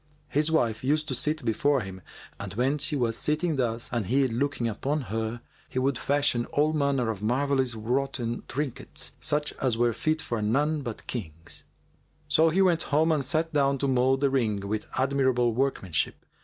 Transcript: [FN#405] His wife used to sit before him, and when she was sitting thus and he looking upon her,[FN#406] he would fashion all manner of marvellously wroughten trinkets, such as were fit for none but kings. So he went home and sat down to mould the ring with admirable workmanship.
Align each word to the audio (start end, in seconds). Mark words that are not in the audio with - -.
[FN#405] 0.29 0.33
His 0.33 0.51
wife 0.51 0.83
used 0.83 1.07
to 1.09 1.13
sit 1.13 1.45
before 1.45 1.81
him, 1.81 2.01
and 2.39 2.55
when 2.55 2.79
she 2.79 2.95
was 2.95 3.15
sitting 3.15 3.55
thus 3.57 3.87
and 3.93 4.07
he 4.07 4.27
looking 4.27 4.67
upon 4.67 5.01
her,[FN#406] 5.01 5.41
he 5.69 5.77
would 5.77 5.99
fashion 5.99 6.47
all 6.47 6.73
manner 6.73 7.11
of 7.11 7.21
marvellously 7.21 7.79
wroughten 7.79 8.41
trinkets, 8.47 9.11
such 9.19 9.53
as 9.61 9.77
were 9.77 9.93
fit 9.93 10.19
for 10.19 10.41
none 10.41 10.81
but 10.81 11.05
kings. 11.05 11.65
So 12.27 12.49
he 12.49 12.63
went 12.63 12.81
home 12.89 13.11
and 13.11 13.23
sat 13.23 13.53
down 13.53 13.77
to 13.77 13.87
mould 13.87 14.21
the 14.21 14.31
ring 14.31 14.67
with 14.67 14.89
admirable 14.97 15.53
workmanship. 15.53 16.25